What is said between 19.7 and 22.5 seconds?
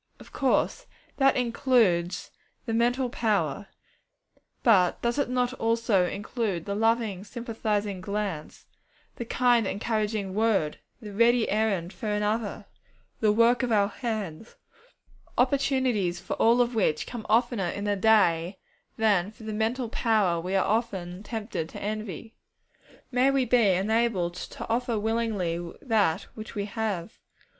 power we are often tempted to envy?